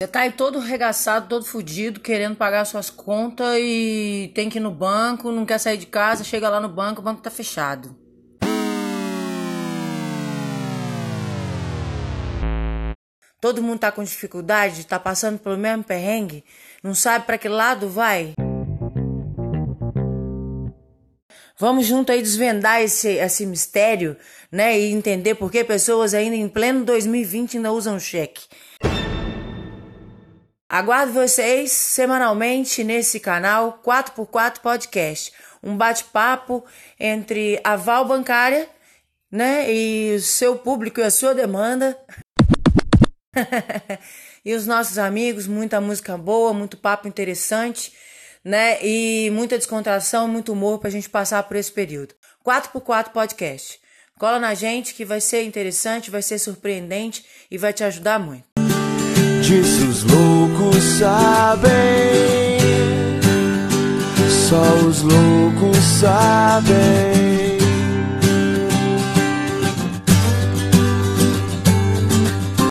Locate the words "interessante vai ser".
55.42-56.38